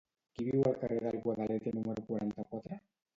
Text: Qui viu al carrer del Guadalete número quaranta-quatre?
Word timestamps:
Qui 0.37 0.45
viu 0.45 0.63
al 0.69 0.79
carrer 0.83 0.97
del 1.03 1.19
Guadalete 1.25 1.73
número 1.75 2.05
quaranta-quatre? 2.09 2.79